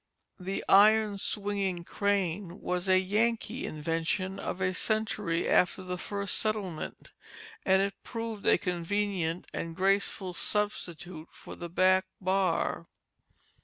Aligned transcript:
The 0.39 0.63
iron 0.67 1.19
swinging 1.19 1.83
crane 1.83 2.59
was 2.59 2.89
a 2.89 2.97
Yankee 2.97 3.67
invention 3.67 4.39
of 4.39 4.59
a 4.59 4.73
century 4.73 5.47
after 5.47 5.83
the 5.83 5.95
first 5.99 6.39
settlement, 6.39 7.11
and 7.67 7.83
it 7.83 7.93
proved 8.03 8.47
a 8.47 8.57
convenient 8.57 9.45
and 9.53 9.75
graceful 9.75 10.33
substitute 10.33 11.29
for 11.31 11.55
the 11.55 11.69
back 11.69 12.07
bar. 12.19 12.87